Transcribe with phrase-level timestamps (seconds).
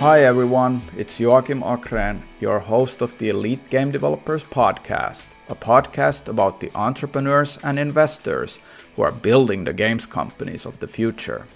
[0.00, 6.28] Hi everyone, it's Joakim Achrén, your host of the Elite Game Developers Podcast, a podcast
[6.28, 8.58] about the entrepreneurs and investors
[8.94, 11.46] who are building the games companies of the future.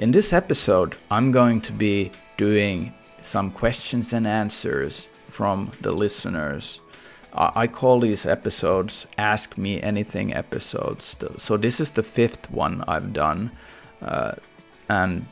[0.00, 6.80] In this episode, I'm going to be doing some questions and answers from the listeners.
[7.32, 11.14] I call these episodes Ask Me Anything episodes.
[11.38, 13.52] So, this is the fifth one I've done.
[14.02, 14.32] Uh,
[14.88, 15.24] and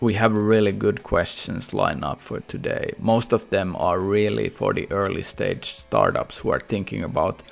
[0.00, 2.94] we have really good questions lined up for today.
[2.98, 7.42] Most of them are really for the early stage startups who are thinking about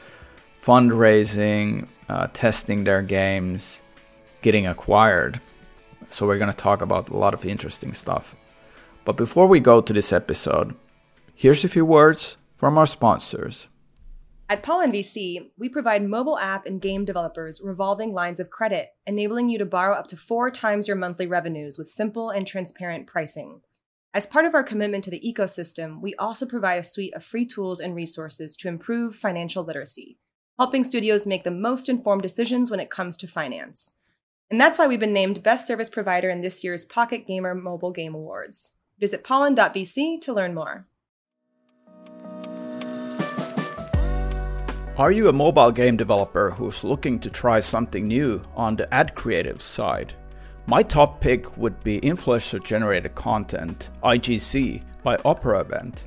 [0.62, 3.83] fundraising, uh, testing their games,
[4.43, 5.41] getting acquired.
[6.11, 8.37] So, we're going to talk about a lot of interesting stuff.
[9.05, 10.75] But before we go to this episode,
[11.34, 13.69] here's a few words from our sponsors.
[14.55, 19.49] At Pollen VC, we provide mobile app and game developers revolving lines of credit, enabling
[19.49, 23.62] you to borrow up to four times your monthly revenues with simple and transparent pricing.
[24.15, 27.45] As part of our commitment to the ecosystem, we also provide a suite of free
[27.45, 30.20] tools and resources to improve financial literacy,
[30.56, 33.95] helping studios make the most informed decisions when it comes to finance.
[34.53, 37.91] And that's why we've been named Best Service Provider in this year's Pocket Gamer Mobile
[37.91, 38.78] Game Awards.
[39.00, 40.87] Visit pollen.vc to learn more.
[44.97, 49.17] Are you a mobile game developer who's looking to try something new on the ad
[49.17, 50.14] creative side?
[50.67, 56.06] My top pick would be Influencer Generated Content, IGC, by Opera Event.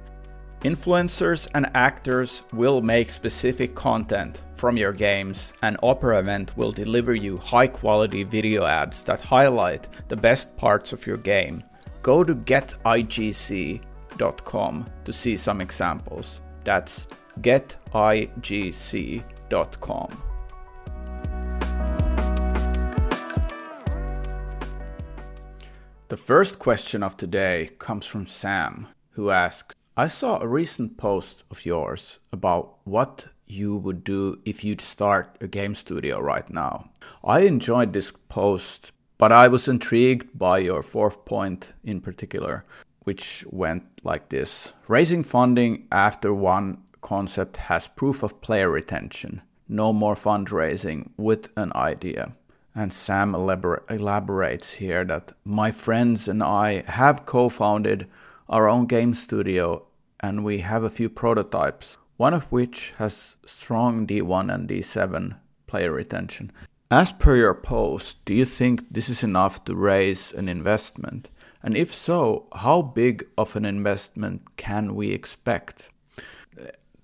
[0.62, 7.14] Influencers and actors will make specific content from your games, and Opera Event will deliver
[7.14, 11.62] you high quality video ads that highlight the best parts of your game.
[12.04, 13.82] Go to getigc.com
[15.04, 16.40] to see some examples.
[16.64, 17.10] That's
[17.42, 17.88] getigc.com.
[26.10, 31.44] The first question of today comes from Sam, who asks I saw a recent post
[31.52, 36.92] of yours about what you would do if you'd start a game studio right now.
[37.24, 42.64] I enjoyed this post, but I was intrigued by your fourth point in particular,
[43.04, 49.42] which went like this Raising funding after one concept has proof of player retention.
[49.70, 52.34] No more fundraising with an idea.
[52.76, 58.08] And Sam elabor- elaborates here that my friends and I have co founded
[58.50, 59.88] our own game studio
[60.20, 65.94] and we have a few prototypes, one of which has strong D1 and D7 player
[65.94, 66.52] retention.
[66.92, 71.30] As per your post, do you think this is enough to raise an investment?
[71.64, 75.90] And if so, how big of an investment can we expect?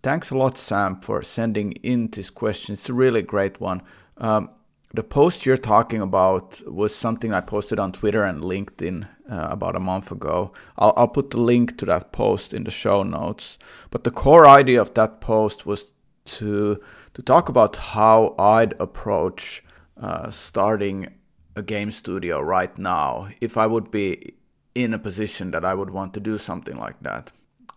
[0.03, 2.73] Thanks a lot, Sam, for sending in this question.
[2.73, 3.81] It's a really great one.
[4.17, 4.49] Um,
[4.93, 9.77] the post you're talking about was something I posted on Twitter and LinkedIn uh, about
[9.77, 10.51] a month ago.
[10.77, 13.57] I'll, I'll, put the link to that post in the show notes.
[13.91, 15.93] But the core idea of that post was
[16.25, 16.81] to
[17.13, 19.63] to talk about how I'd approach
[19.95, 21.13] uh, starting
[21.55, 24.35] a game studio right now if I would be
[24.75, 27.31] in a position that I would want to do something like that.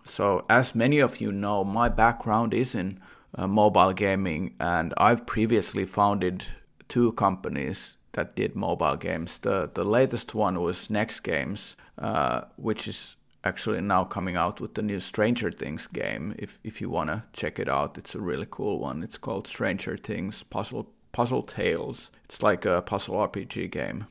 [0.06, 3.00] So, as many of you know, my background is in
[3.34, 6.44] uh, mobile gaming, and I've previously founded
[6.88, 9.38] two companies that did mobile games.
[9.38, 14.74] The the latest one was Next Games, uh, which is actually now coming out with
[14.74, 16.34] the new Stranger Things game.
[16.38, 19.02] If if you wanna check it out, it's a really cool one.
[19.02, 22.10] It's called Stranger Things Puzzle Puzzle Tales.
[22.24, 24.06] It's like a puzzle RPG game.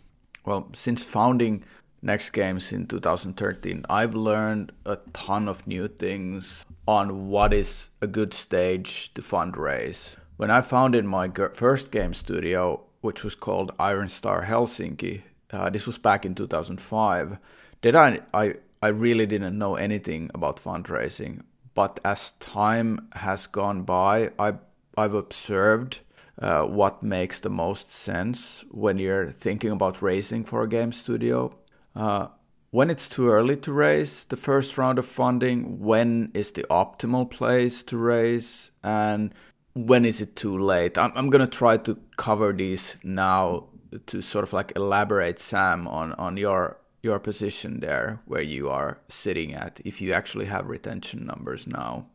[0.45, 1.63] Well, since founding
[2.05, 8.05] Next Games in 2013, I've learned a ton of new things on what is a
[8.05, 10.17] good stage to fundraise.
[10.38, 15.88] When I founded my first game studio, which was called Iron Star Helsinki, uh, this
[15.88, 17.39] was back in 2005,
[17.81, 21.41] Did I, I, I really didn't know anything about fundraising.
[21.73, 24.53] But as time has gone by, I,
[24.95, 26.01] I've observed
[26.39, 31.51] uh, what makes the most sense when you're thinking about raising for a game studio
[31.95, 32.27] uh,
[32.71, 37.30] when it's too early to raise the first round of funding, when is the optimal
[37.30, 39.33] place to raise, and
[39.74, 40.97] when is it too late?
[40.97, 43.69] I'm, I'm going to try to cover these now
[44.07, 48.97] to sort of like elaborate, Sam, on, on your your position there, where you are
[49.07, 52.07] sitting at, if you actually have retention numbers now.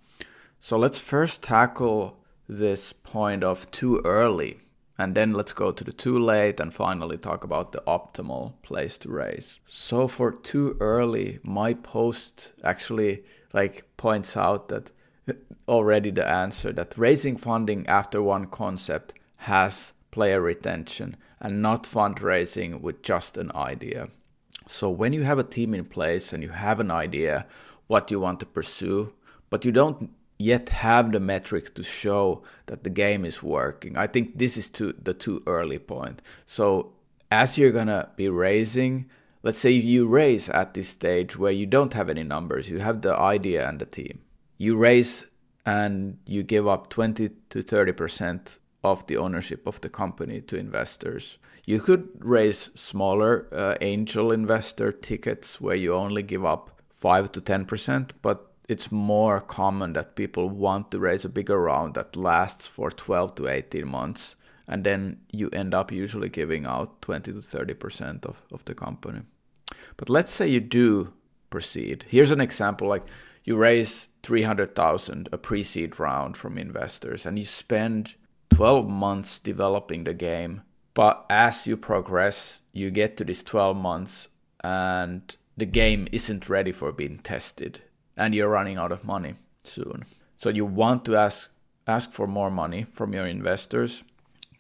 [0.59, 2.19] So let's first tackle
[2.49, 4.59] this point of too early
[5.01, 8.99] and then let's go to the too late and finally talk about the optimal place
[8.99, 9.59] to raise.
[9.67, 13.25] So for too early, my post actually
[13.55, 14.91] like points out that
[15.67, 22.81] already the answer that raising funding after one concept has player retention and not fundraising
[22.81, 24.09] with just an idea.
[24.67, 27.47] So when you have a team in place and you have an idea
[27.87, 29.13] what you want to pursue,
[29.49, 30.11] but you don't
[30.41, 33.97] yet have the metric to show that the game is working.
[33.97, 36.23] I think this is too, the too early point.
[36.47, 36.93] So
[37.31, 39.11] as you're gonna be raising,
[39.43, 43.03] let's say you raise at this stage where you don't have any numbers, you have
[43.03, 44.21] the idea and the team.
[44.57, 45.27] You raise
[45.67, 50.57] and you give up 20 to 30 percent of the ownership of the company to
[50.57, 51.37] investors.
[51.67, 57.41] You could raise smaller uh, angel investor tickets where you only give up 5 to
[57.43, 62.15] 10 percent, but it's more common that people want to raise a bigger round that
[62.15, 64.37] lasts for 12 to 18 months
[64.69, 69.23] and then you end up usually giving out 20 to 30% of, of the company.
[69.97, 71.13] But let's say you do
[71.51, 72.05] proceed.
[72.07, 73.03] Here's an example like
[73.43, 78.15] you raise 300,000 a pre-seed round from investors and you spend
[78.51, 80.63] 12 months developing the game,
[80.95, 84.29] but as you progress, you get to this 12 months
[84.63, 87.81] and the game isn't ready for being tested
[88.21, 89.35] and you're running out of money
[89.65, 90.05] soon.
[90.37, 91.51] So you want to ask
[91.87, 94.05] ask for more money from your investors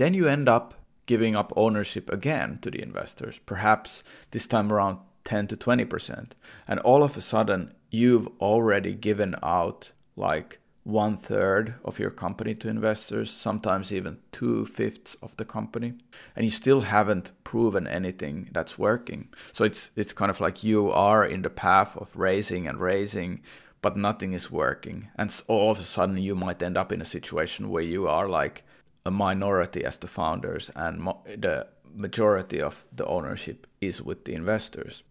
[0.00, 0.72] then you end up
[1.04, 6.30] giving up ownership again to the investors, perhaps this time around 10 to 20%.
[6.66, 12.55] And all of a sudden, you've already given out like one third of your company
[12.55, 15.93] to investors, sometimes even two fifths of the company,
[16.35, 19.29] and you still haven't proven anything that's working.
[19.53, 23.43] So it's it's kind of like you are in the path of raising and raising,
[23.82, 27.05] but nothing is working, and all of a sudden you might end up in a
[27.05, 28.65] situation where you are like
[29.05, 34.35] a minority as the founders, and mo- the majority of the ownership is with the
[34.35, 35.03] investors.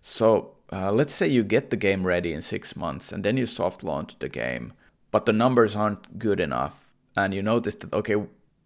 [0.00, 3.46] So uh, let's say you get the game ready in six months, and then you
[3.46, 4.72] soft launch the game,
[5.14, 8.16] but the numbers aren't good enough, and you notice that okay,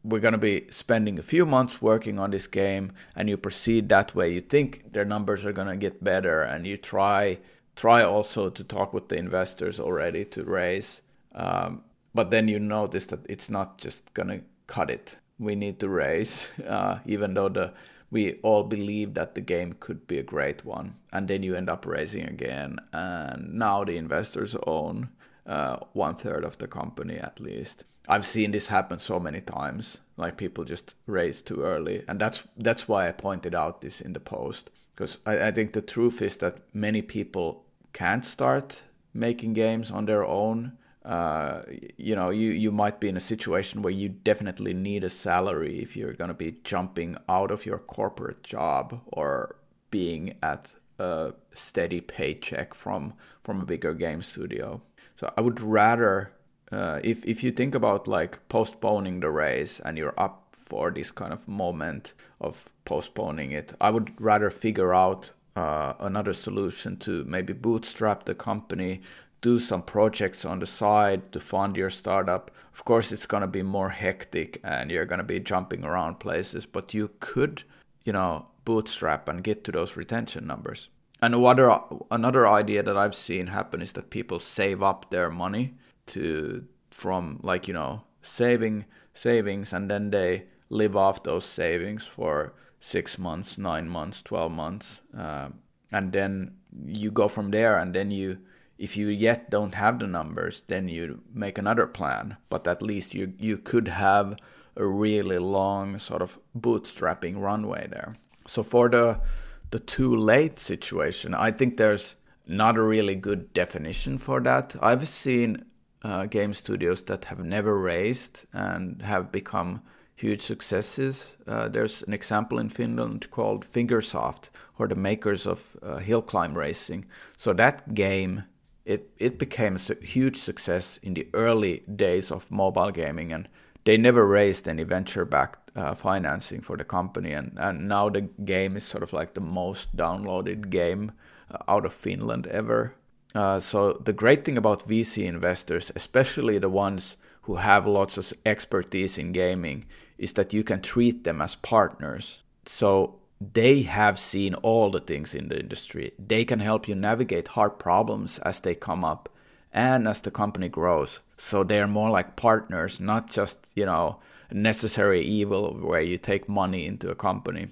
[0.03, 3.91] we're going to be spending a few months working on this game, and you proceed
[3.91, 4.33] that way.
[4.33, 7.37] You think their numbers are going to get better, and you try
[7.77, 11.03] try also to talk with the investors already to raise.
[11.35, 11.83] Um,
[12.15, 15.17] but then you notice that it's not just going to cut it.
[15.39, 17.75] We need to raise, uh, even though the
[18.11, 21.69] we all believe that the game could be a great one, and then you end
[21.69, 25.11] up raising again, and now the investors own
[25.49, 27.85] uh, one third of the company at least.
[28.07, 29.99] I've seen this happen so many times.
[30.17, 34.13] Like people just raise too early, and that's that's why I pointed out this in
[34.13, 38.83] the post because I, I think the truth is that many people can't start
[39.15, 40.79] making games on their own
[41.09, 41.63] uh,
[41.97, 45.81] you know, you, you might be in a situation where you definitely need a salary
[45.81, 49.57] if you're going to be jumping out of your corporate job or
[49.91, 54.83] being at a steady paycheck from from a bigger game studio.
[55.19, 56.33] So I would rather,
[56.71, 61.11] uh, if if you think about like postponing the race and you're up for this
[61.11, 67.25] kind of moment of postponing it, I would rather figure out uh, another solution to
[67.25, 69.01] maybe bootstrap the company
[69.41, 72.51] do some projects on the side to fund your startup.
[72.75, 76.19] Of course, it's going to be more hectic and you're going to be jumping around
[76.19, 77.63] places, but you could,
[78.05, 80.89] you know, bootstrap and get to those retention numbers.
[81.21, 81.81] And another
[82.11, 85.75] another idea that I've seen happen is that people save up their money
[86.09, 88.85] to from like you know saving
[89.15, 95.01] savings and then they live off those savings for six months, nine months, twelve months,
[95.17, 95.49] uh,
[95.91, 98.39] and then you go from there and then you
[98.79, 102.37] if you yet don't have the numbers, then you make another plan.
[102.49, 104.37] But at least you you could have
[104.77, 108.17] a really long sort of bootstrapping runway there.
[108.47, 109.21] So for the
[109.71, 114.75] the too late situation, I think there's not a really good definition for that.
[114.81, 115.65] I've seen
[116.03, 119.83] uh, game studios that have never raised and have become
[120.15, 121.35] huge successes.
[121.47, 126.57] Uh, there's an example in Finland called Fingersoft, or the makers of uh, Hill Climb
[126.57, 127.05] Racing.
[127.37, 128.45] So that game
[128.89, 133.49] it it became a huge success in the early days of mobile gaming, and
[133.85, 138.77] they never raised any venture-backed uh, financing for the company, and and now the game
[138.77, 141.13] is sort of like the most downloaded game
[141.51, 142.95] uh, out of Finland ever.
[143.35, 148.33] Uh, so the great thing about VC investors, especially the ones who have lots of
[148.45, 149.85] expertise in gaming,
[150.19, 152.43] is that you can treat them as partners.
[152.67, 156.13] So they have seen all the things in the industry.
[156.19, 159.29] They can help you navigate hard problems as they come up
[159.73, 161.21] and as the company grows.
[161.37, 164.19] So they are more like partners, not just, you know,
[164.51, 167.69] necessary evil where you take money into a company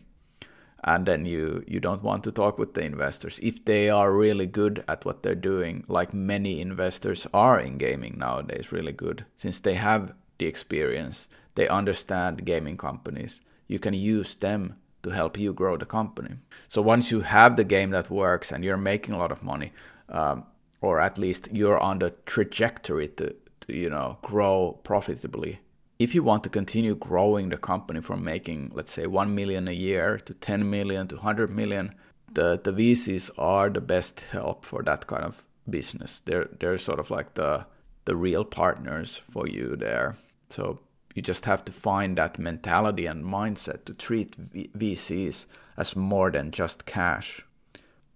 [0.85, 4.47] and then you you don't want to talk with the investors if they are really
[4.47, 9.59] good at what they're doing like many investors are in gaming nowadays really good since
[9.61, 15.53] they have the experience they understand gaming companies you can use them to help you
[15.53, 16.35] grow the company.
[16.69, 19.73] So once you have the game that works and you're making a lot of money,
[20.09, 20.45] um,
[20.81, 25.61] or at least you're on the trajectory to, to you know grow profitably.
[25.99, 29.73] If you want to continue growing the company from making let's say 1 million a
[29.73, 31.95] year to 10 million to 100 million,
[32.33, 36.21] the the VCs are the best help for that kind of business.
[36.25, 37.67] They're they're sort of like the
[38.05, 40.17] the real partners for you there.
[40.51, 40.79] So
[41.15, 46.31] you just have to find that mentality and mindset to treat v- VCs as more
[46.31, 47.43] than just cash.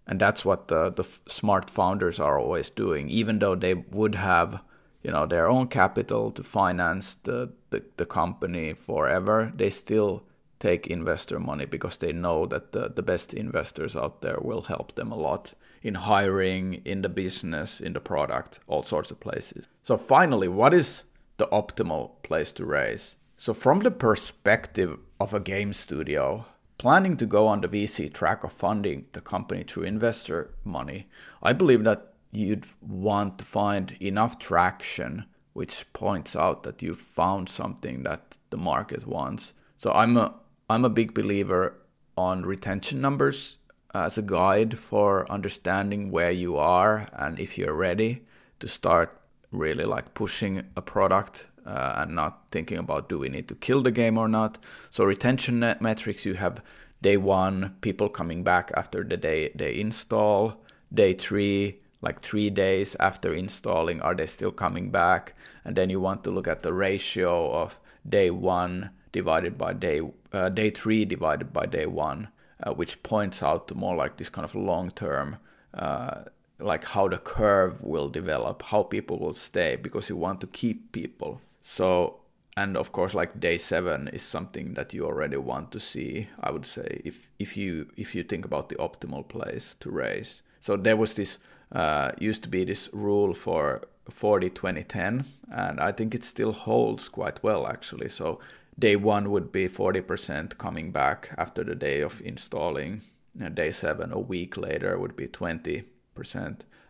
[0.06, 4.62] And that's what the, the smart founders are always doing, even though they would have
[5.02, 10.24] you know their own capital to finance the, the, the company forever, they still
[10.58, 14.94] take investor money because they know that the, the best investors out there will help
[14.94, 19.66] them a lot in hiring, in the business, in the product, all sorts of places.
[19.82, 21.04] So, finally, what is
[21.38, 23.16] the optimal place to raise?
[23.38, 26.44] So, from the perspective of a game studio,
[26.76, 31.08] planning to go on the VC track of funding the company through investor money,
[31.42, 37.48] I believe that you'd want to find enough traction which points out that you've found
[37.48, 39.52] something that the market wants.
[39.76, 40.34] So I'm a
[40.68, 41.74] I'm a big believer
[42.16, 43.56] on retention numbers
[43.92, 48.22] as a guide for understanding where you are and if you're ready
[48.60, 49.20] to start
[49.50, 53.82] really like pushing a product uh, and not thinking about do we need to kill
[53.82, 54.58] the game or not.
[54.90, 56.62] So retention metrics you have
[57.02, 60.62] day one people coming back after the day they install,
[60.94, 66.00] day three like three days after installing are they still coming back, and then you
[66.00, 67.78] want to look at the ratio of
[68.08, 70.00] day one divided by day
[70.32, 72.28] uh, day three divided by day one,
[72.62, 75.36] uh, which points out to more like this kind of long term,
[75.74, 76.22] uh,
[76.58, 80.92] like how the curve will develop, how people will stay, because you want to keep
[80.92, 81.40] people.
[81.60, 82.20] So
[82.56, 86.50] and of course like day seven is something that you already want to see i
[86.50, 90.76] would say if if you if you think about the optimal place to raise so
[90.76, 91.38] there was this
[91.72, 96.52] uh, used to be this rule for 40 20 10 and i think it still
[96.52, 98.40] holds quite well actually so
[98.80, 103.02] day one would be 40% coming back after the day of installing.
[103.38, 105.84] And day seven, a week later, would be 20%.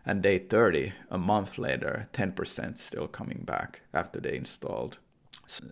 [0.05, 4.97] And day 30, a month later, 10% still coming back after they installed.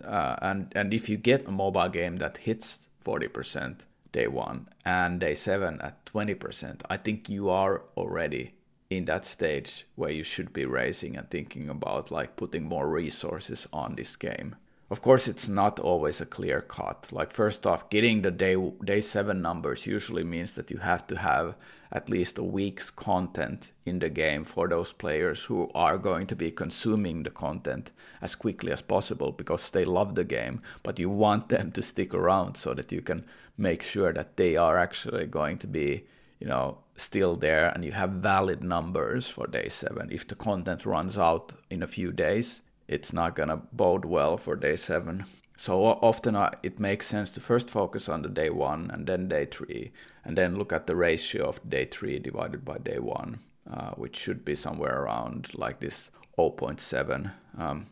[0.04, 3.80] Uh, and, and if you get a mobile game that hits 40%
[4.12, 8.52] day one and day seven at 20%, I think you are already
[8.90, 13.66] in that stage where you should be raising and thinking about like putting more resources
[13.72, 14.56] on this game.
[14.90, 17.06] Of course it's not always a clear cut.
[17.12, 21.16] Like first off getting the day day 7 numbers usually means that you have to
[21.16, 21.54] have
[21.92, 26.36] at least a week's content in the game for those players who are going to
[26.36, 31.08] be consuming the content as quickly as possible because they love the game but you
[31.08, 33.24] want them to stick around so that you can
[33.56, 36.04] make sure that they are actually going to be
[36.40, 40.84] you know still there and you have valid numbers for day 7 if the content
[40.84, 45.24] runs out in a few days it's not going to bode well for day seven.
[45.56, 49.28] So often uh, it makes sense to first focus on the day one and then
[49.28, 49.92] day three,
[50.24, 53.38] and then look at the ratio of day three divided by day one,
[53.72, 57.30] uh, which should be somewhere around like this 0.7.
[57.56, 57.86] Um,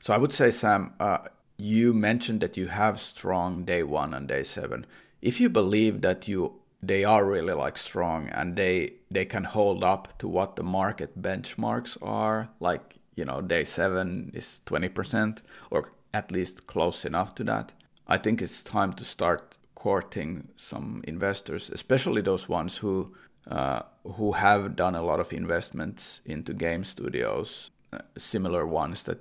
[0.00, 1.18] so I would say, Sam, uh,
[1.58, 4.86] you mentioned that you have strong day one and day seven.
[5.20, 9.84] If you believe that you they are really like strong and they they can hold
[9.84, 15.92] up to what the market benchmarks are, like you know day seven is 20% or
[16.12, 17.72] at least close enough to that.
[18.06, 23.14] I think it's time to start courting some investors especially those ones who
[23.50, 23.82] uh,
[24.16, 29.20] who have done a lot of investments into game studios uh, similar ones that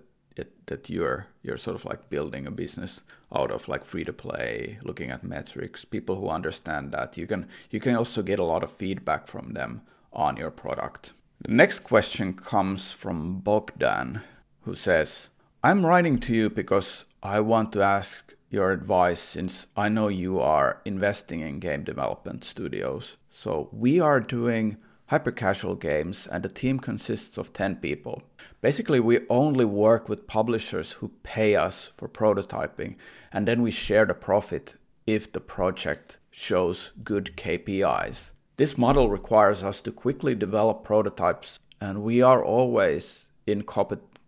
[0.65, 4.79] that you're you're sort of like building a business out of like free to play
[4.83, 8.63] looking at metrics people who understand that you can you can also get a lot
[8.63, 11.13] of feedback from them on your product
[11.43, 14.21] the next question comes from Bogdan,
[14.61, 15.27] who says,
[15.61, 20.39] I'm writing to you because I want to ask your advice since I know you
[20.39, 23.17] are investing in game development studios.
[23.29, 28.23] So we are doing hyper casual games and the team consists of 10 people.
[28.61, 32.95] Basically, we only work with publishers who pay us for prototyping
[33.31, 38.31] and then we share the profit if the project shows good KPIs.
[38.55, 43.63] This model requires us to quickly develop prototypes, and we are always in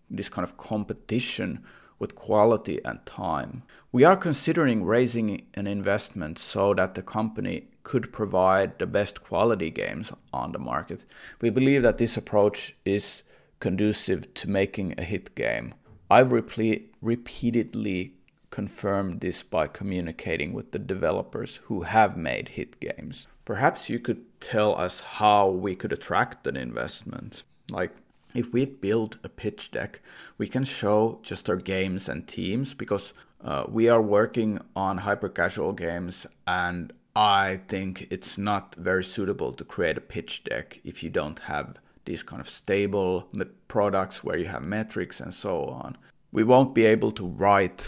[0.09, 1.63] this kind of competition
[1.99, 3.63] with quality and time.
[3.91, 9.69] We are considering raising an investment so that the company could provide the best quality
[9.69, 11.05] games on the market.
[11.39, 13.23] We believe that this approach is
[13.59, 15.73] conducive to making a hit game.
[16.09, 18.13] I've repeatedly
[18.49, 23.27] confirmed this by communicating with the developers who have made hit games.
[23.43, 27.43] Perhaps you could tell us how we could attract an investment.
[27.71, 27.91] Like,
[28.35, 30.01] if we build a pitch deck,
[30.37, 33.13] we can show just our games and teams because
[33.43, 39.53] uh, we are working on hyper casual games and I think it's not very suitable
[39.53, 43.27] to create a pitch deck if you don't have these kind of stable
[43.67, 45.97] products where you have metrics and so on.
[46.31, 47.87] We won't be able to write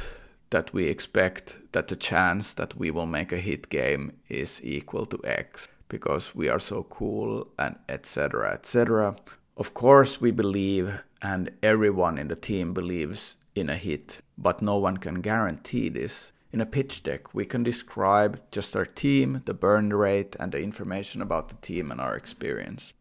[0.49, 5.05] that we expect that the chance that we will make a hit game is equal
[5.07, 9.15] to X because we are so cool and etc etc.
[9.57, 14.77] Of course we believe and everyone in the team believes in a hit, but no
[14.77, 16.31] one can guarantee this.
[16.51, 20.59] In a pitch deck, we can describe just our team, the burn rate, and the
[20.59, 22.93] information about the team and our experience.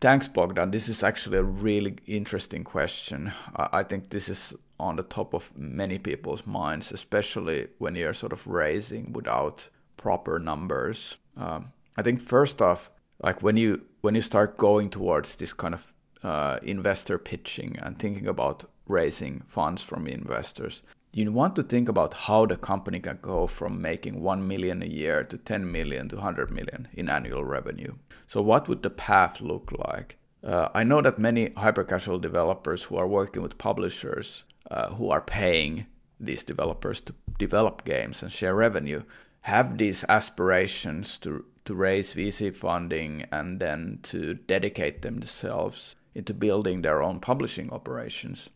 [0.00, 0.70] Thanks, Bogdan.
[0.70, 3.32] This is actually a really interesting question.
[3.56, 8.32] I think this is on the top of many people's minds, especially when you're sort
[8.32, 11.16] of raising without proper numbers.
[11.36, 12.92] Um, I think first off,
[13.22, 17.98] like when you when you start going towards this kind of uh, investor pitching and
[17.98, 23.18] thinking about raising funds from investors, you want to think about how the company can
[23.20, 27.44] go from making 1 million a year to 10 million to 100 million in annual
[27.44, 27.94] revenue.
[28.28, 30.16] So, what would the path look like?
[30.42, 35.10] Uh, I know that many hyper casual developers who are working with publishers uh, who
[35.10, 35.86] are paying
[36.18, 39.02] these developers to develop games and share revenue
[39.42, 46.82] have these aspirations to to raise VC funding and then to dedicate themselves into building
[46.82, 48.50] their own publishing operations.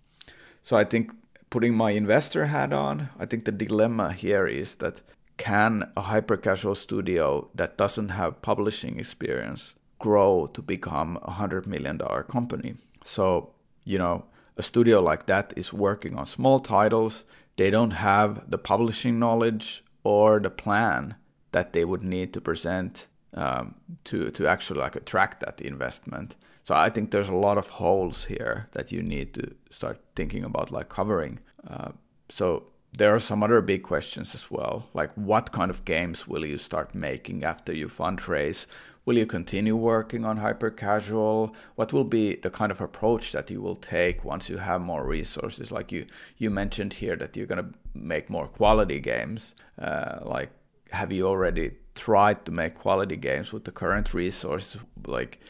[0.62, 1.12] So I think
[1.50, 5.02] putting my investor hat on, I think the dilemma here is that
[5.36, 11.66] can a hyper casual studio that doesn't have publishing experience grow to become a hundred
[11.66, 12.74] million dollar company?
[13.04, 13.50] So,
[13.84, 14.24] you know,
[14.56, 17.24] a studio like that is working on small titles.
[17.56, 21.16] They don't have the publishing knowledge or the plan
[21.52, 26.36] that they would need to present um, to to actually like attract that investment.
[26.62, 30.44] So I think there's a lot of holes here that you need to start thinking
[30.44, 31.40] about like covering.
[31.68, 31.90] Uh,
[32.28, 32.64] so
[32.96, 36.58] there are some other big questions as well, like what kind of games will you
[36.58, 38.66] start making after you fundraise?
[39.04, 41.54] Will you continue working on hyper casual?
[41.74, 45.04] What will be the kind of approach that you will take once you have more
[45.04, 45.70] resources?
[45.70, 46.06] Like you
[46.38, 49.54] you mentioned here that you're gonna make more quality games.
[49.78, 50.50] Uh, like
[50.90, 54.80] have you already tried to make quality games with the current resources?
[55.06, 55.40] Like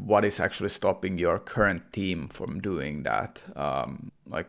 [0.00, 3.42] what is actually stopping your current team from doing that?
[3.56, 4.46] Um, like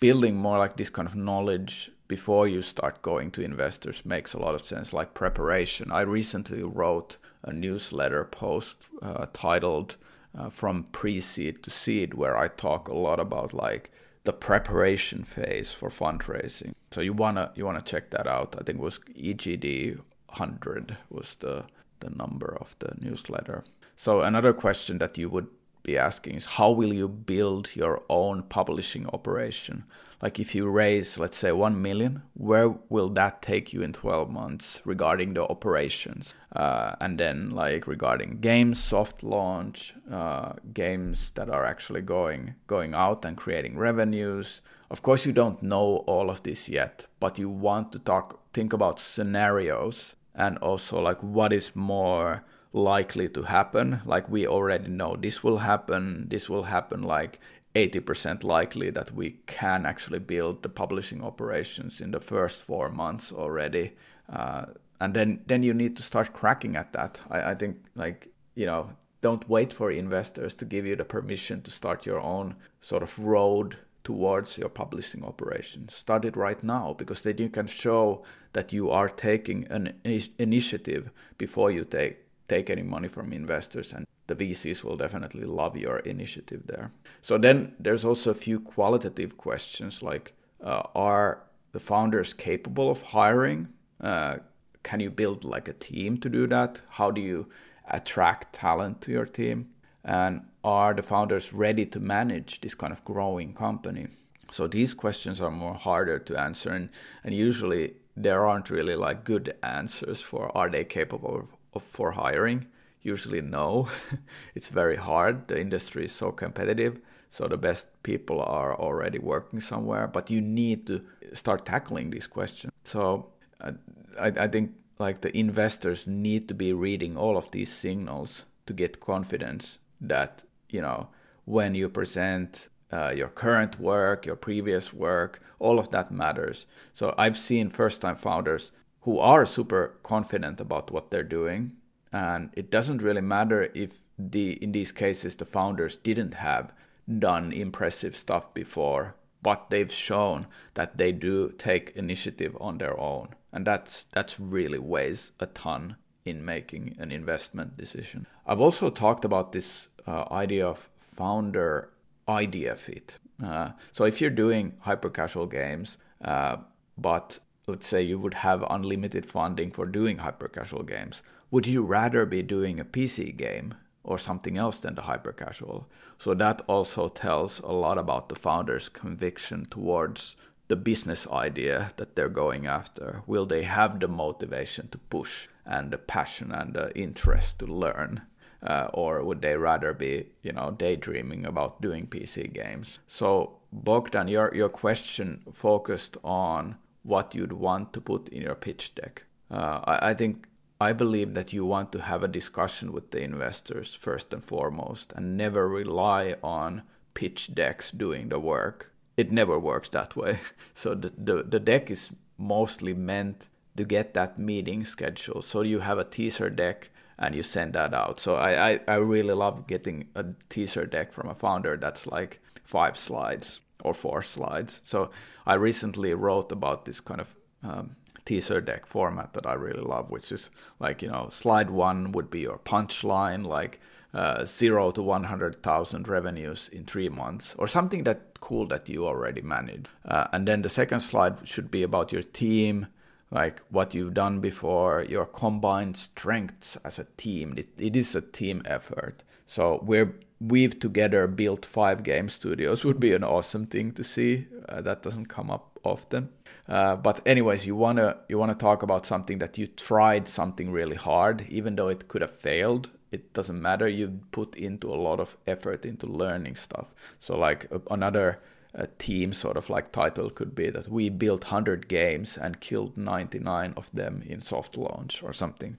[0.00, 4.38] building more like this kind of knowledge before you start going to investors makes a
[4.38, 4.92] lot of sense.
[4.92, 5.92] Like preparation.
[5.92, 9.96] I recently wrote a newsletter post uh, titled
[10.36, 13.90] uh, "From Pre-Seed to Seed," where I talk a lot about like
[14.24, 16.72] the preparation phase for fundraising.
[16.90, 18.56] So you wanna you wanna check that out.
[18.58, 21.64] I think it was EGD hundred was the
[22.00, 23.64] the number of the newsletter.
[23.96, 25.48] So another question that you would
[25.82, 29.84] be asking is how will you build your own publishing operation?
[30.22, 34.28] Like if you raise, let's say, 1 million, where will that take you in 12
[34.30, 36.34] months regarding the operations?
[36.54, 42.92] Uh, and then, like regarding games, soft launch, uh, games that are actually going going
[42.92, 44.60] out and creating revenues.
[44.90, 48.72] Of course, you don't know all of this yet, but you want to talk, think
[48.72, 54.00] about scenarios and also like what is more likely to happen.
[54.04, 57.40] Like we already know this will happen, this will happen like
[57.74, 63.32] 80% likely that we can actually build the publishing operations in the first four months
[63.32, 63.92] already.
[64.28, 64.66] Uh,
[65.00, 67.20] and then, then you need to start cracking at that.
[67.30, 71.62] I, I think like, you know, don't wait for investors to give you the permission
[71.62, 75.94] to start your own sort of road towards your publishing operations.
[75.94, 80.00] Start it right now because then you can show that you are taking an
[80.38, 85.76] initiative before you take take any money from investors and the VCs will definitely love
[85.76, 86.92] your initiative there.
[87.20, 93.02] So then there's also a few qualitative questions like uh, are the founders capable of
[93.02, 93.68] hiring?
[94.00, 94.36] Uh,
[94.82, 96.80] can you build like a team to do that?
[96.90, 97.48] How do you
[97.88, 99.70] attract talent to your team?
[100.04, 104.06] And are the founders ready to manage this kind of growing company?
[104.52, 106.88] So these questions are more harder to answer, and,
[107.22, 112.66] and usually there aren't really like good answers for are they capable of for hiring?
[113.02, 113.88] Usually, no.
[114.54, 115.48] it's very hard.
[115.48, 117.00] The industry is so competitive.
[117.30, 122.26] So the best people are already working somewhere, but you need to start tackling these
[122.26, 122.72] questions.
[122.82, 123.72] So uh,
[124.18, 128.72] I, I think like the investors need to be reading all of these signals to
[128.72, 131.08] get confidence that you know
[131.44, 136.66] when you present uh, your current work, your previous work, all of that matters.
[136.92, 141.72] So I've seen first time founders who are super confident about what they're doing.
[142.12, 146.72] And it doesn't really matter if the in these cases the founders didn't have
[147.18, 153.28] done impressive stuff before, but they've shown that they do take initiative on their own.
[153.52, 158.26] And that's that's really weighs a ton in making an investment decision.
[158.46, 161.90] I've also talked about this uh, idea of founder
[162.28, 163.18] idea fit.
[163.42, 166.58] Uh, so if you're doing hyper casual games, uh,
[166.98, 171.82] but let's say you would have unlimited funding for doing hyper casual games, would you
[171.82, 175.88] rather be doing a PC game or something else than the hyper casual?
[176.18, 180.36] So that also tells a lot about the founder's conviction towards
[180.68, 183.22] the business idea that they're going after.
[183.26, 188.22] Will they have the motivation to push and the passion and the interest to learn?
[188.62, 193.00] uh, or would they rather be, you know, daydreaming about doing PC games?
[193.06, 198.94] So Bogdan, your your question focused on what you'd want to put in your pitch
[198.94, 199.24] deck.
[199.50, 200.46] Uh, I, I think
[200.80, 205.12] I believe that you want to have a discussion with the investors first and foremost,
[205.14, 208.90] and never rely on pitch decks doing the work.
[209.16, 210.40] It never works that way.
[210.74, 215.44] So the, the, the deck is mostly meant to get that meeting scheduled.
[215.44, 218.18] So you have a teaser deck and you send that out.
[218.18, 222.40] So I, I, I really love getting a teaser deck from a founder that's like
[222.64, 224.80] five slides or four slides.
[224.84, 225.10] So
[225.46, 230.10] I recently wrote about this kind of um, teaser deck format that I really love,
[230.10, 233.80] which is like, you know, slide one would be your punchline, like
[234.12, 239.42] uh, zero to 100,000 revenues in three months, or something that cool that you already
[239.42, 239.86] manage.
[240.04, 242.86] Uh, and then the second slide should be about your team,
[243.30, 247.54] like what you've done before, your combined strengths as a team.
[247.56, 249.22] It, it is a team effort.
[249.46, 254.46] So we're we've together built five game studios would be an awesome thing to see.
[254.68, 256.30] Uh, that doesn't come up often.
[256.70, 260.94] Uh, but anyways, you wanna you wanna talk about something that you tried something really
[260.96, 262.88] hard, even though it could have failed.
[263.10, 263.88] It doesn't matter.
[263.88, 266.86] You put into a lot of effort into learning stuff.
[267.18, 268.38] So like another
[268.72, 272.96] a team sort of like title could be that we built 100 games and killed
[272.96, 275.76] 99 of them in soft launch or something.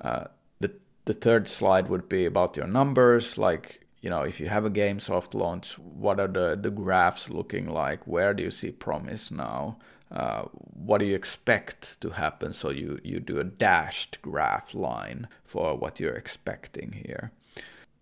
[0.00, 0.24] Uh,
[0.60, 0.72] the
[1.04, 4.70] the third slide would be about your numbers, like you know if you have a
[4.70, 8.06] game soft launch, what are the the graphs looking like?
[8.06, 9.76] Where do you see promise now?
[10.12, 12.52] Uh, what do you expect to happen?
[12.52, 17.32] So you you do a dashed graph line for what you're expecting here.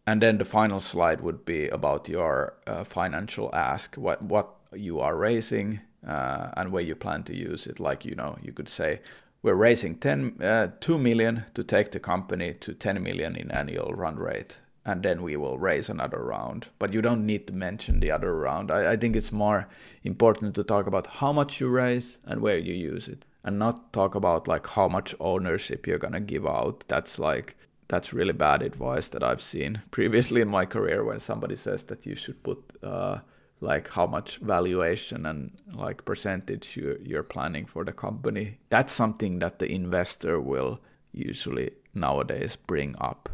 [0.07, 4.99] And then the final slide would be about your uh, financial ask, what what you
[5.01, 7.79] are raising uh, and where you plan to use it.
[7.79, 9.01] Like you know, you could say
[9.42, 13.92] we're raising 10, uh, 2 million to take the company to 10 million in annual
[13.94, 16.69] run rate, and then we will raise another round.
[16.79, 18.71] But you don't need to mention the other round.
[18.71, 19.69] I, I think it's more
[20.03, 23.93] important to talk about how much you raise and where you use it, and not
[23.93, 26.85] talk about like how much ownership you're gonna give out.
[26.88, 27.57] That's like
[27.88, 32.07] that's really bad advice that I've seen previously in my career when somebody says that
[32.07, 33.19] you should put uh,
[33.61, 38.59] like how much valuation and like percentage you, you're planning for the company.
[38.71, 40.81] That's something that the investor will
[41.12, 43.29] usually nowadays bring up.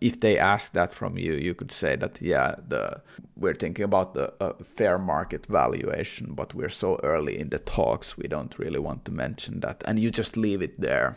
[0.00, 3.02] If they ask that from you, you could say that yeah, the
[3.36, 8.16] we're thinking about the uh, fair market valuation, but we're so early in the talks,
[8.16, 11.16] we don't really want to mention that, and you just leave it there.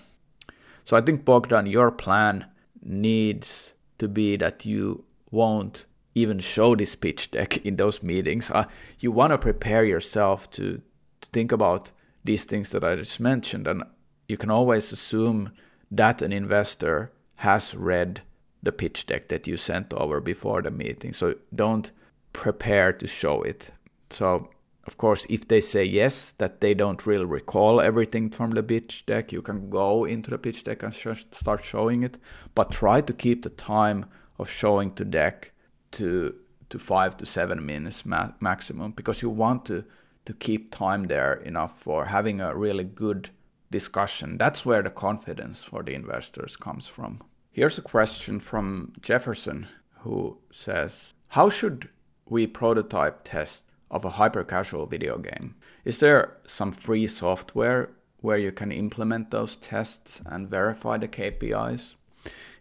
[0.86, 2.46] So I think Bogdan, your plan
[2.84, 8.52] needs to be that you won't even show this pitch deck in those meetings.
[8.52, 8.66] Uh,
[9.00, 10.82] you want to prepare yourself to,
[11.22, 11.92] to think about
[12.24, 13.84] these things that I just mentioned, and
[14.28, 15.52] you can always assume
[15.92, 18.22] that an investor has read
[18.62, 21.14] the pitch deck that you sent over before the meeting.
[21.14, 21.92] So don't
[22.34, 23.72] prepare to show it.
[24.10, 24.50] So
[24.90, 29.06] of course, if they say yes, that they don't really recall everything from the pitch
[29.06, 32.18] deck, you can go into the pitch deck and sh- start showing it.
[32.56, 34.06] But try to keep the time
[34.40, 35.52] of showing the deck
[35.92, 36.36] to
[36.70, 39.84] to five to seven minutes ma- maximum, because you want to
[40.26, 43.30] to keep time there enough for having a really good
[43.72, 44.38] discussion.
[44.38, 47.22] That's where the confidence for the investors comes from.
[47.60, 49.68] Here's a question from Jefferson
[50.04, 51.90] who says, "How should
[52.26, 55.56] we prototype test of a hyper casual video game.
[55.84, 57.90] Is there some free software
[58.22, 61.96] where you can implement those tests and verify the KPIs?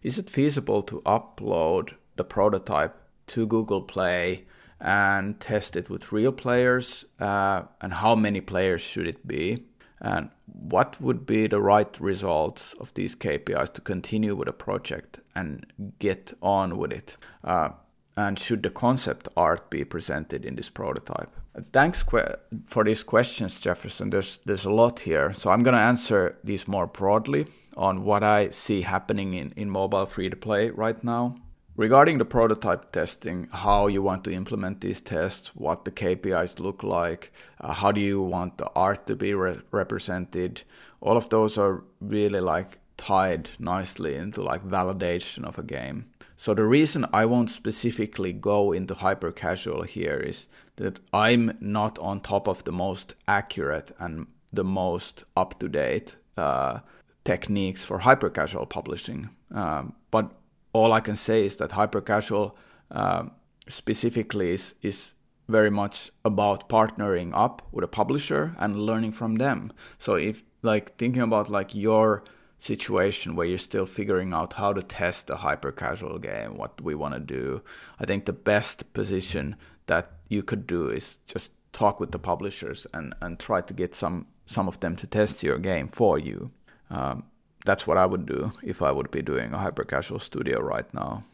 [0.02, 2.96] Is it feasible to upload the prototype
[3.28, 4.46] to Google Play
[4.80, 7.04] and test it with real players?
[7.20, 9.67] Uh, and how many players should it be?
[10.00, 15.20] And what would be the right results of these KPIs to continue with a project
[15.34, 15.66] and
[15.98, 17.16] get on with it?
[17.42, 17.70] Uh,
[18.16, 21.30] and should the concept art be presented in this prototype?
[21.72, 24.10] Thanks que- for these questions, Jefferson.
[24.10, 28.22] There's there's a lot here, so I'm going to answer these more broadly on what
[28.22, 31.36] I see happening in, in mobile free to play right now.
[31.78, 36.82] Regarding the prototype testing, how you want to implement these tests, what the KPIs look
[36.82, 40.64] like, uh, how do you want the art to be re- represented,
[41.00, 46.06] all of those are really like tied nicely into like validation of a game.
[46.36, 51.96] So the reason I won't specifically go into hyper casual here is that I'm not
[52.00, 56.80] on top of the most accurate and the most up to date uh,
[57.24, 59.30] techniques for hyper casual publishing.
[59.52, 60.32] Um, but
[60.78, 62.56] all I can say is that hyper casual
[62.90, 63.32] um,
[63.68, 65.14] specifically is, is
[65.48, 69.72] very much about partnering up with a publisher and learning from them.
[69.98, 72.22] So if like thinking about like your
[72.58, 76.94] situation where you're still figuring out how to test a hyper casual game, what we
[76.94, 77.62] want to do,
[77.98, 82.86] I think the best position that you could do is just talk with the publishers
[82.92, 86.50] and, and try to get some some of them to test your game for you.
[86.88, 87.24] Um,
[87.64, 90.92] that's what I would do if I would be doing a hyper casual studio right
[90.94, 91.24] now.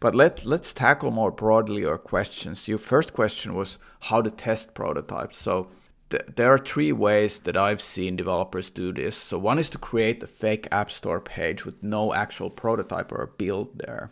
[0.00, 2.68] But let let's tackle more broadly your questions.
[2.68, 5.36] Your first question was how to test prototypes.
[5.36, 5.68] So
[6.10, 9.16] th- there are three ways that I've seen developers do this.
[9.16, 13.34] So one is to create a fake app store page with no actual prototype or
[13.38, 14.10] build there.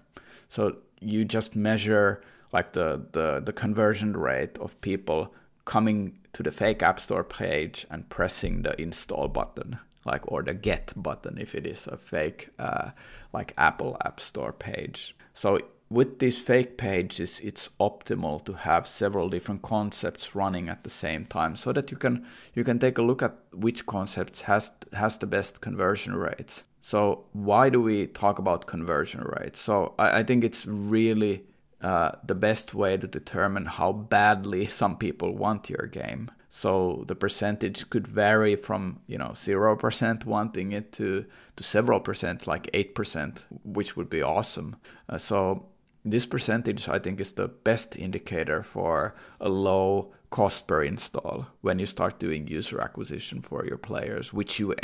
[0.49, 2.23] So you just measure
[2.53, 7.87] like the, the, the conversion rate of people coming to the fake app store page
[7.91, 12.51] and pressing the install button like or the get button if it is a fake
[12.59, 12.91] uh,
[13.33, 15.17] like apple app store page.
[15.35, 20.91] So with these fake pages it's optimal to have several different concepts running at the
[20.91, 24.73] same time so that you can you can take a look at which concepts has
[24.93, 26.65] has the best conversion rates.
[26.81, 29.61] So why do we talk about conversion rates?
[29.61, 31.45] So i, I think it's really
[31.81, 37.15] uh, the best way to determine how badly some people want your game so the
[37.15, 41.25] percentage could vary from you know zero percent wanting it to
[41.57, 44.77] to several percent, like eight percent, which would be awesome.
[45.09, 45.65] Uh, so
[46.05, 51.79] this percentage, I think, is the best indicator for a low cost per install when
[51.79, 54.75] you start doing user acquisition for your players, which you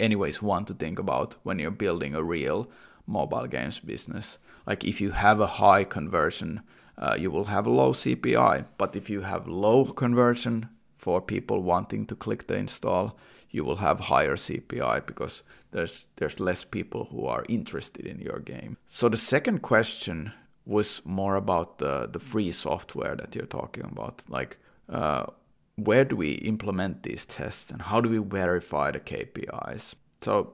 [0.00, 2.70] anyways want to think about when you're building a real
[3.06, 4.38] mobile games business.
[4.66, 6.62] Like if you have a high conversion,
[6.96, 8.64] uh, you will have a low CPI.
[8.78, 10.70] But if you have low conversion,
[11.04, 13.18] for people wanting to click the install,
[13.50, 18.40] you will have higher CPI because there's there's less people who are interested in your
[18.40, 18.76] game.
[18.88, 20.32] So the second question
[20.64, 24.56] was more about the the free software that you're talking about, like.
[24.88, 25.24] Uh,
[25.76, 29.94] where do we implement these tests and how do we verify the KPIs?
[30.20, 30.52] So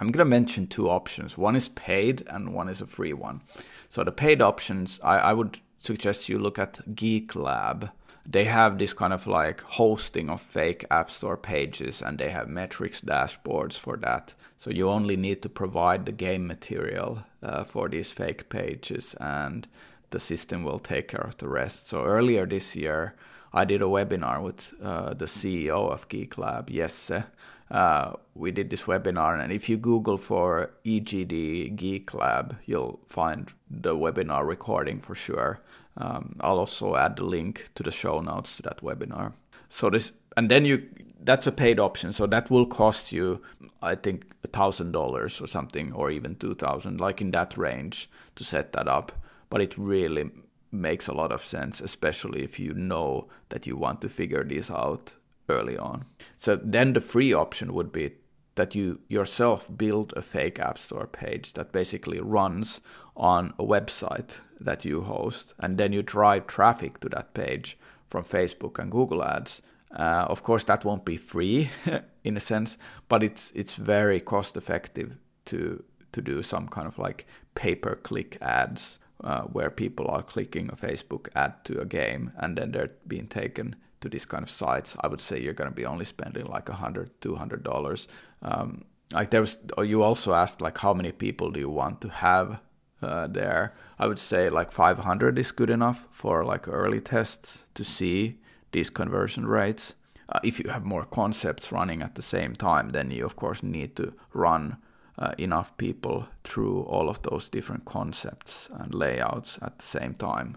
[0.00, 1.36] I'm going to mention two options.
[1.36, 3.42] One is paid and one is a free one.
[3.90, 7.90] So the paid options, I, I would suggest you look at Geek Lab
[8.24, 12.48] they have this kind of like hosting of fake app store pages and they have
[12.48, 14.34] metrics dashboards for that.
[14.58, 19.66] So you only need to provide the game material uh, for these fake pages and
[20.10, 21.88] the system will take care of the rest.
[21.88, 23.14] So earlier this year
[23.54, 27.24] i did a webinar with uh, the ceo of geek lab jesse.
[27.70, 31.28] Uh, we did this webinar and if you google for egd
[31.76, 35.60] geek lab you'll find the webinar recording for sure
[35.96, 39.32] um, I'll also add the link to the show notes to that webinar.
[39.68, 40.88] So this, and then you,
[41.20, 42.12] that's a paid option.
[42.12, 43.40] So that will cost you,
[43.82, 48.10] I think, a thousand dollars or something, or even two thousand, like in that range,
[48.36, 49.12] to set that up.
[49.50, 50.30] But it really
[50.70, 54.70] makes a lot of sense, especially if you know that you want to figure this
[54.70, 55.14] out
[55.48, 56.04] early on.
[56.38, 58.12] So then the free option would be
[58.54, 62.80] that you yourself build a fake app store page that basically runs
[63.16, 68.24] on a website that you host and then you drive traffic to that page from
[68.24, 69.62] Facebook and Google Ads.
[69.94, 71.70] Uh, of course, that won't be free
[72.24, 76.98] in a sense, but it's it's very cost effective to to do some kind of
[76.98, 81.84] like pay per click ads uh, where people are clicking a Facebook ad to a
[81.84, 85.52] game and then they're being taken to these kind of sites, I would say you're
[85.54, 88.08] going to be only spending like a hundred, two hundred dollars.
[88.42, 92.08] Um, like there was, you also asked like how many people do you want to
[92.08, 92.60] have
[93.02, 93.74] uh, there?
[93.98, 98.38] I would say like 500 is good enough for like early tests to see
[98.72, 99.94] these conversion rates.
[100.28, 103.62] Uh, if you have more concepts running at the same time, then you of course
[103.62, 104.76] need to run
[105.18, 110.56] uh, enough people through all of those different concepts and layouts at the same time.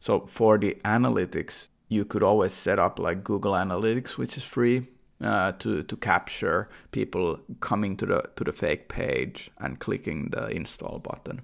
[0.00, 4.88] So for the analytics, you could always set up like Google Analytics, which is free,
[5.20, 10.48] uh, to to capture people coming to the to the fake page and clicking the
[10.48, 11.42] install button.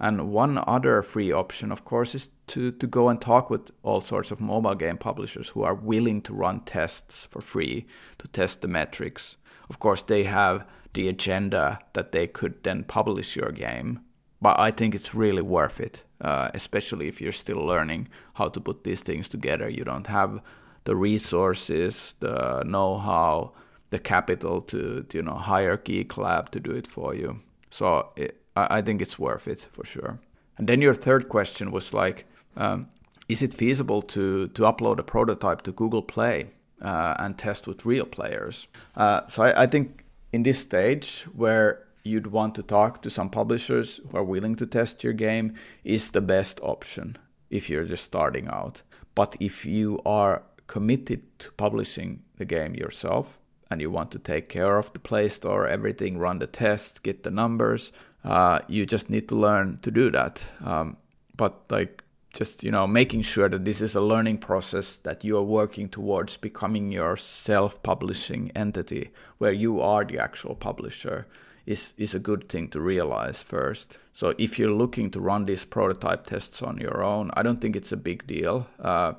[0.00, 4.00] And one other free option, of course, is to, to go and talk with all
[4.00, 7.86] sorts of mobile game publishers who are willing to run tests for free
[8.18, 9.36] to test the metrics.
[9.68, 14.00] Of course, they have the agenda that they could then publish your game,
[14.40, 18.60] but I think it's really worth it, uh, especially if you're still learning how to
[18.60, 19.68] put these things together.
[19.68, 20.40] You don't have
[20.84, 23.52] the resources, the know-how,
[23.90, 27.40] the capital to, to you know hire Geek Lab to do it for you.
[27.70, 30.18] So it, I, I think it's worth it for sure.
[30.58, 32.88] And then your third question was like, um,
[33.28, 36.50] is it feasible to to upload a prototype to Google Play
[36.82, 38.68] uh, and test with real players?
[38.96, 43.30] Uh, so I, I think in this stage where you'd want to talk to some
[43.30, 47.16] publishers who are willing to test your game is the best option
[47.50, 48.82] if you're just starting out.
[49.14, 53.38] But if you are committed to publishing the game yourself
[53.70, 57.22] and you want to take care of the Play Store, everything, run the tests, get
[57.22, 57.92] the numbers,
[58.24, 60.42] uh, you just need to learn to do that.
[60.64, 60.96] Um,
[61.36, 62.02] but like
[62.32, 65.88] just you know making sure that this is a learning process that you are working
[65.88, 71.26] towards becoming your self-publishing entity where you are the actual publisher
[71.64, 75.64] is is a good thing to realize first so if you're looking to run these
[75.64, 79.12] prototype tests on your own i don't think it's a big deal uh,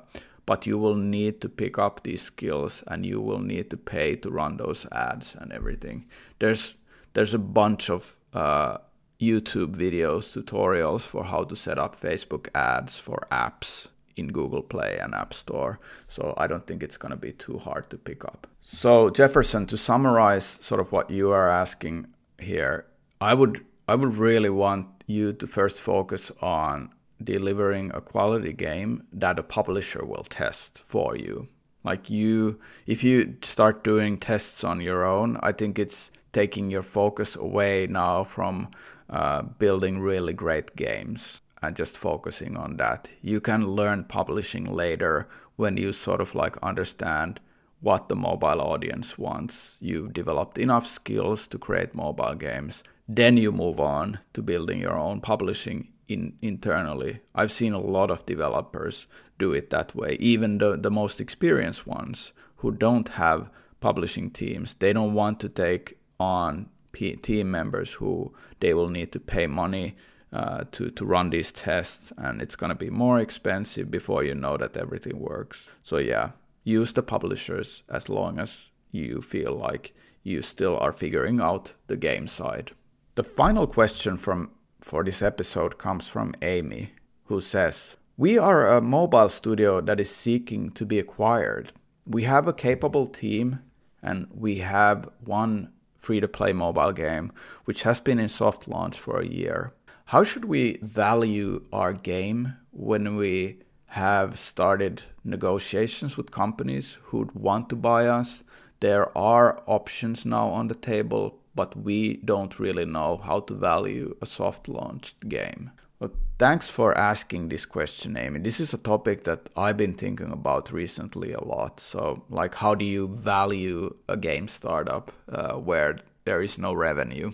[0.50, 4.16] but you will need to pick up these skills and you will need to pay
[4.16, 5.98] to run those ads and everything
[6.40, 6.74] there's
[7.14, 8.78] there's a bunch of uh,
[9.20, 14.98] YouTube videos, tutorials for how to set up Facebook ads for apps in Google Play
[15.00, 15.78] and App Store.
[16.08, 18.46] So I don't think it's going to be too hard to pick up.
[18.62, 22.06] So Jefferson, to summarize sort of what you are asking
[22.38, 22.86] here,
[23.20, 26.90] I would I would really want you to first focus on
[27.22, 31.48] delivering a quality game that a publisher will test for you.
[31.84, 36.82] Like you if you start doing tests on your own, I think it's taking your
[36.82, 38.68] focus away now from
[39.08, 43.10] uh, building really great games and just focusing on that.
[43.22, 47.40] You can learn publishing later when you sort of like understand
[47.80, 49.78] what the mobile audience wants.
[49.80, 52.82] You've developed enough skills to create mobile games.
[53.08, 57.20] Then you move on to building your own publishing in, internally.
[57.34, 59.06] I've seen a lot of developers
[59.38, 64.74] do it that way, even the, the most experienced ones who don't have publishing teams.
[64.74, 69.46] They don't want to take on P- team members who they will need to pay
[69.46, 69.94] money
[70.32, 74.56] uh, to to run these tests, and it's gonna be more expensive before you know
[74.56, 75.68] that everything works.
[75.82, 76.30] So yeah,
[76.64, 81.96] use the publishers as long as you feel like you still are figuring out the
[81.96, 82.72] game side.
[83.14, 86.92] The final question from for this episode comes from Amy,
[87.24, 91.72] who says, "We are a mobile studio that is seeking to be acquired.
[92.06, 93.60] We have a capable team."
[94.02, 97.32] And we have one free to play mobile game,
[97.66, 99.74] which has been in soft launch for a year.
[100.06, 107.68] How should we value our game when we have started negotiations with companies who'd want
[107.68, 108.42] to buy us?
[108.80, 114.16] There are options now on the table, but we don't really know how to value
[114.22, 115.70] a soft launched game.
[115.98, 118.38] Well, thanks for asking this question, Amy.
[118.38, 121.78] This is a topic that I've been thinking about recently a lot.
[121.80, 127.32] So, like, how do you value a game startup uh, where there is no revenue?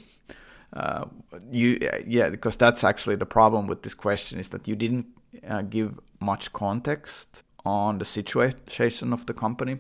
[0.72, 1.05] Uh,
[1.50, 5.07] you, yeah, because that's actually the problem with this question is that you didn't
[5.46, 9.79] uh, give much context on the situation of the company.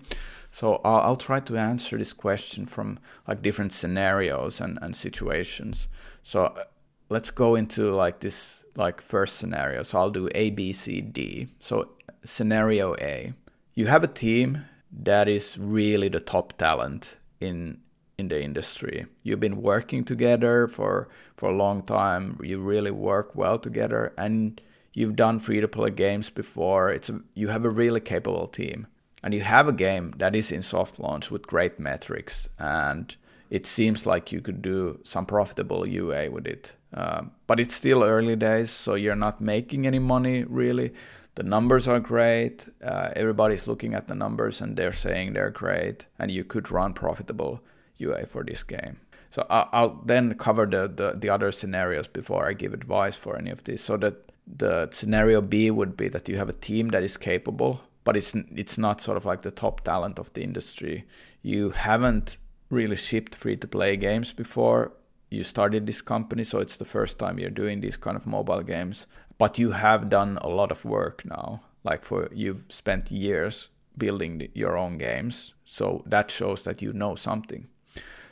[0.50, 5.88] So I'll, I'll, try to answer this question from like different scenarios and, and situations.
[6.22, 6.64] So uh,
[7.08, 9.82] let's go into like this like first scenario.
[9.82, 11.48] So I'll do A, B, C, D.
[11.58, 11.90] So
[12.24, 13.32] scenario A,
[13.74, 17.78] you have a team that is really the top talent in
[18.18, 19.06] in the industry.
[19.22, 22.38] You've been working together for for a long time.
[22.42, 24.60] You really work well together, and
[24.96, 26.90] you've done free to play games before.
[26.90, 28.86] It's a, you have a really capable team,
[29.22, 33.14] and you have a game that is in soft launch with great metrics and
[33.50, 36.74] it seems like you could do some profitable UA with it.
[36.92, 40.92] Um, but it's still early days, so you're not making any money really.
[41.36, 42.66] The numbers are great.
[42.82, 46.94] Uh, everybody's looking at the numbers and they're saying they're great, and you could run
[46.94, 47.60] profitable
[47.98, 48.98] UA for this game.
[49.30, 53.36] So I'll, I'll then cover the, the, the other scenarios before I give advice for
[53.36, 53.82] any of these.
[53.82, 57.80] So that the scenario B would be that you have a team that is capable,
[58.04, 61.04] but it's it's not sort of like the top talent of the industry.
[61.42, 62.38] You haven't
[62.70, 64.92] really shipped free to play games before
[65.30, 68.62] you started this company, so it's the first time you're doing these kind of mobile
[68.62, 69.06] games.
[69.38, 71.62] But you have done a lot of work now.
[71.84, 73.68] Like for you've spent years
[73.98, 77.66] building your own games, so that shows that you know something.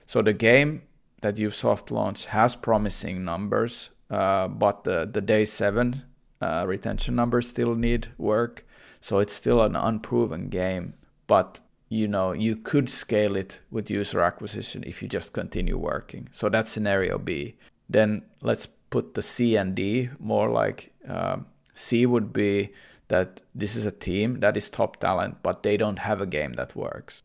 [0.06, 0.82] So the game
[1.22, 6.02] that you've soft launched has promising numbers, uh, but the, the day seven
[6.40, 8.66] uh, retention numbers still need work.
[9.00, 10.94] So it's still an unproven game,
[11.26, 16.28] but you know you could scale it with user acquisition if you just continue working.
[16.32, 17.56] So that's scenario B.
[17.88, 22.70] Then let's put the C and D more like um, C would be
[23.08, 26.54] that this is a team that is top talent, but they don't have a game
[26.54, 27.22] that works.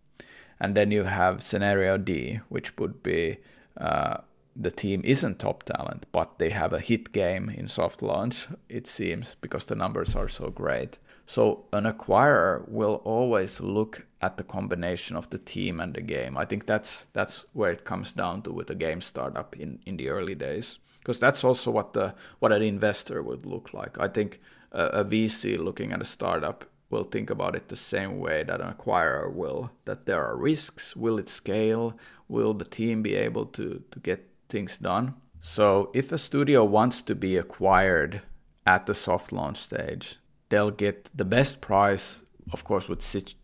[0.59, 3.37] And then you have scenario D, which would be
[3.77, 4.17] uh,
[4.55, 8.87] the team isn't top talent, but they have a hit game in soft launch, it
[8.87, 10.99] seems, because the numbers are so great.
[11.25, 16.35] So an acquirer will always look at the combination of the team and the game.
[16.35, 19.97] I think that's that's where it comes down to with a game startup in, in
[19.97, 20.79] the early days.
[20.97, 23.99] Because that's also what the what an investor would look like.
[23.99, 24.39] I think
[24.71, 28.59] a, a VC looking at a startup will think about it the same way that
[28.59, 29.69] an acquirer will.
[29.85, 30.95] That there are risks.
[30.95, 31.95] Will it scale?
[32.27, 35.15] Will the team be able to to get things done.
[35.41, 38.21] So if a studio wants to be acquired
[38.65, 40.17] at the soft launch stage,
[40.49, 42.21] they'll get the best price,
[42.51, 43.01] of course, with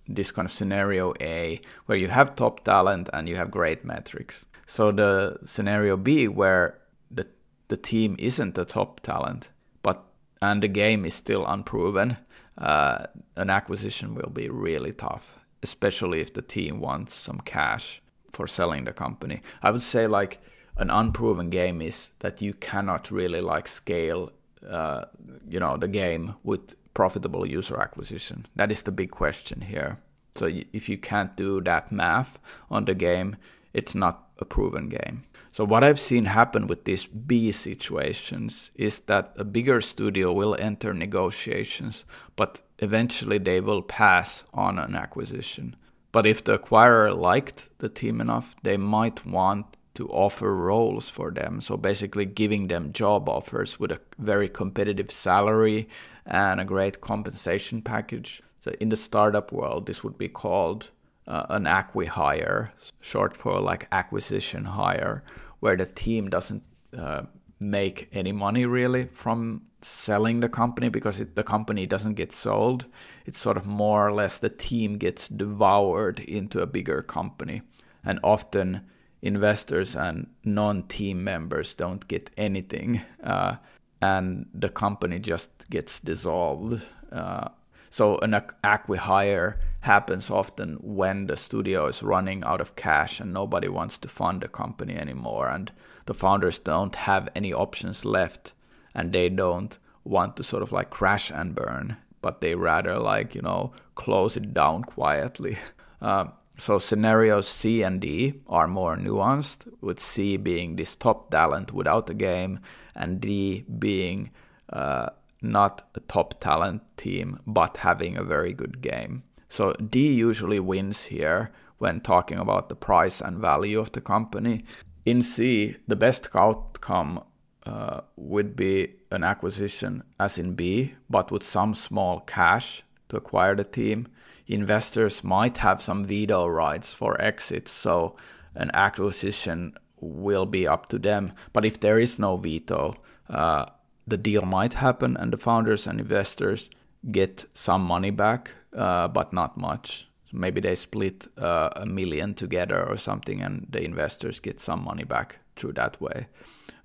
[0.08, 4.46] this kind of scenario A, where you have top talent and you have great metrics.
[4.66, 6.80] So the scenario B, where
[7.12, 7.28] the
[7.68, 9.50] the team isn't the top talent,
[9.84, 10.04] but
[10.42, 12.18] and the game is still unproven,
[12.58, 18.02] uh, an acquisition will be really tough, especially if the team wants some cash
[18.34, 19.42] for selling the company.
[19.62, 20.42] I would say like
[20.78, 24.32] an unproven game is that you cannot really like scale
[24.70, 25.06] uh,
[25.48, 28.48] you know the game with profitable user acquisition.
[28.56, 30.00] That is the big question here.
[30.36, 33.38] So if you can't do that math on the game
[33.74, 35.24] it's not a proven game.
[35.52, 40.56] So what i've seen happen with these b situations is that a bigger studio will
[40.56, 42.06] enter negotiations
[42.36, 45.76] but eventually they will pass on an acquisition.
[46.12, 51.32] But if the acquirer liked the team enough they might want to offer roles for
[51.32, 51.62] them.
[51.62, 55.90] So basically, giving them job offers with a very competitive salary
[56.26, 58.42] and a great compensation package.
[58.62, 60.90] So in the startup world, this would be called
[61.28, 65.24] uh, an acqui-hire, short for like acquisition hire,
[65.60, 66.64] where the team doesn't
[66.98, 67.24] uh,
[67.60, 72.86] make any money really from selling the company because it, the company doesn't get sold.
[73.26, 77.62] It's sort of more or less the team gets devoured into a bigger company.
[78.04, 78.82] And often
[79.26, 83.56] investors and non-team members don't get anything, uh,
[84.02, 86.84] and the company just gets dissolved.
[87.12, 87.50] Uh,
[87.90, 88.32] so an
[88.64, 94.08] acqui-hire happens often when the studio is running out of cash and nobody wants to
[94.08, 95.72] fund the company anymore, and
[96.06, 98.54] the founders don't have any options left,
[98.94, 103.34] and they don't want to sort of like crash and burn, but they rather like
[103.34, 105.58] you know close it down quietly.
[106.02, 106.26] Uh,
[106.58, 112.10] so scenarios C and D are more nuanced, with C being this top talent without
[112.10, 112.60] a game,
[112.96, 114.32] and D being
[114.72, 115.10] uh,
[115.42, 119.24] not a top talent team but having a very good game.
[119.50, 124.64] So D usually wins here when talking about the price and value of the company.
[125.06, 127.24] In C, the best outcome
[127.66, 133.56] uh, would be an acquisition as in B, but with some small cash to acquire
[133.56, 134.08] the team
[134.48, 138.16] investors might have some veto rights for exits, so
[138.56, 141.34] an acquisition will be up to them.
[141.54, 142.96] But if there is no veto,
[143.30, 143.66] uh,
[144.08, 146.70] the deal might happen, and the founders and investors
[147.12, 150.08] get some money back, uh, but not much.
[150.30, 154.84] So maybe they split uh, a million together or something, and the investors get some
[154.84, 156.28] money back through that way.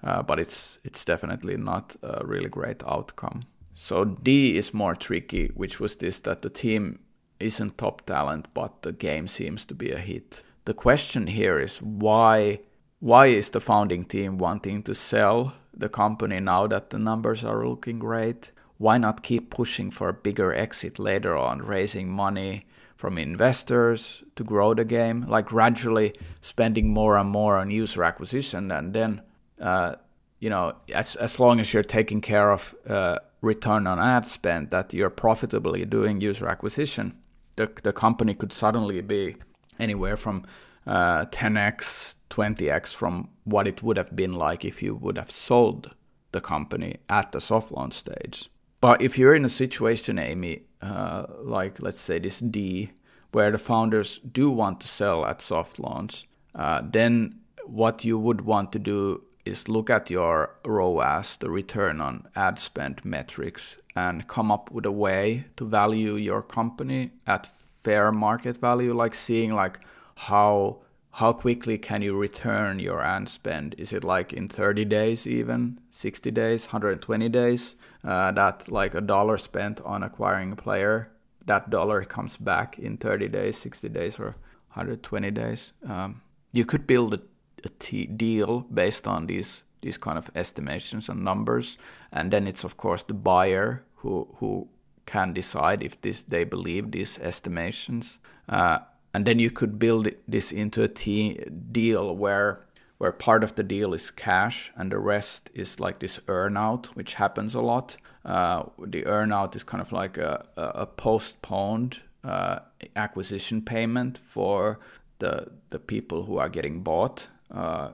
[0.03, 3.43] Uh, but it's it's definitely not a really great outcome.
[3.75, 7.01] So D is more tricky, which was this that the team
[7.41, 10.43] isn't top talent, but the game seems to be a hit.
[10.65, 12.61] The question here is why
[13.01, 17.67] why is the founding team wanting to sell the company now that the numbers are
[17.67, 18.53] looking great?
[18.77, 22.67] Why not keep pushing for a bigger exit later on, raising money
[22.97, 26.13] from investors to grow the game, like gradually
[26.43, 29.23] spending more and more on user acquisition, and then,
[29.59, 29.95] uh,
[30.39, 34.71] you know, as as long as you're taking care of uh, return on ad spend,
[34.71, 37.15] that you're profitably doing user acquisition,
[37.61, 39.37] the the company could suddenly be
[39.79, 40.45] anywhere from
[40.87, 45.95] uh, 10x, 20x from what it would have been like if you would have sold
[46.33, 48.51] the company at the soft launch stage.
[48.81, 52.91] But if you're in a situation, Amy, uh, like let's say this D,
[53.33, 58.41] where the founders do want to sell at soft launch, uh, then what you would
[58.41, 64.29] want to do is look at your ROAS, the return on ad spend metrics, and
[64.29, 67.47] come up with a way to value your company at
[67.83, 69.81] fair market value, like seeing like
[70.17, 70.79] how
[71.13, 73.75] how quickly can you return your ad spend?
[73.79, 77.75] Is it like in 30 days, even 60 days, 120 days?
[78.05, 81.11] Uh, that like a dollar spent on acquiring a player,
[81.47, 84.37] that dollar comes back in 30 days, 60 days, or
[84.73, 85.73] 120 days.
[85.87, 86.23] Um,
[86.53, 87.23] you could build a, a
[87.69, 91.79] t- deal based on these these kind of estimations and numbers,
[92.13, 94.69] and then it's of course the buyer who who
[95.07, 98.19] can decide if this they believe these estimations.
[98.49, 98.79] Uh,
[99.13, 101.41] and then you could build this into a t-
[101.73, 102.61] deal where
[102.99, 107.15] where part of the deal is cash and the rest is like this earnout, which
[107.15, 107.97] happens a lot.
[108.27, 112.59] Uh, the earnout is kind of like a, a postponed uh,
[112.97, 114.79] acquisition payment for
[115.19, 117.91] the the people who are getting bought, uh,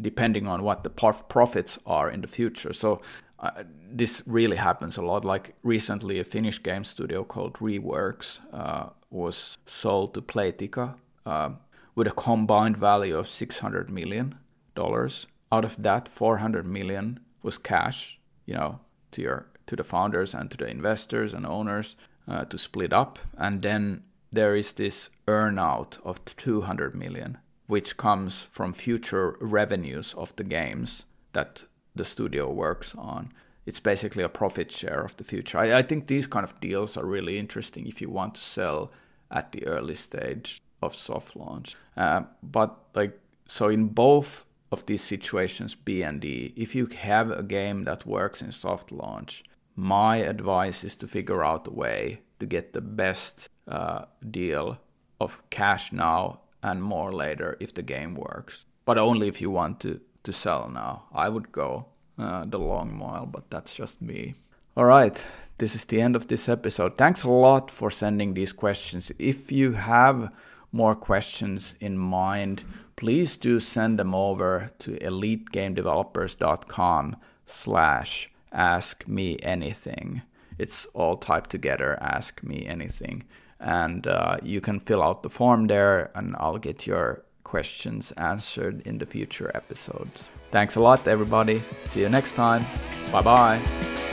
[0.00, 2.72] depending on what the profits are in the future.
[2.72, 3.00] So
[3.40, 5.24] uh, this really happens a lot.
[5.24, 10.94] Like recently, a Finnish game studio called Reworks uh, was sold to Playtika
[11.26, 11.50] uh,
[11.94, 14.36] with a combined value of 600 million
[14.74, 15.26] dollars.
[15.50, 18.80] Out of that, 400 million was cash, you know,
[19.12, 21.96] to your to the founders and to the investors and owners
[22.26, 24.02] uh, to split up, and then
[24.32, 27.38] there is this earnout of 200 million,
[27.68, 31.04] which comes from future revenues of the games
[31.34, 31.62] that
[31.94, 33.30] the studio works on.
[33.66, 35.58] It's basically a profit share of the future.
[35.58, 38.90] I, I think these kind of deals are really interesting if you want to sell
[39.30, 41.76] at the early stage of soft launch.
[41.94, 47.30] Uh, but like so, in both of these situations, B and D, if you have
[47.30, 49.44] a game that works in soft launch,
[49.76, 54.78] my advice is to figure out a way to get the best uh, deal
[55.20, 58.64] of cash now and more later if the game works.
[58.84, 61.04] But only if you want to, to sell now.
[61.12, 61.86] I would go
[62.18, 64.34] uh, the long mile, but that's just me.
[64.76, 65.24] All right,
[65.58, 66.96] this is the end of this episode.
[66.96, 69.10] Thanks a lot for sending these questions.
[69.18, 70.30] If you have
[70.72, 72.62] more questions in mind,
[72.96, 80.22] please do send them over to elitegamedevelopers.com slash ask me anything.
[80.58, 83.24] It's all typed together, ask me anything.
[83.60, 88.82] And uh, you can fill out the form there, and I'll get your questions answered
[88.86, 90.30] in the future episodes.
[90.50, 91.62] Thanks a lot, everybody.
[91.86, 92.64] See you next time.
[93.10, 94.07] Bye bye.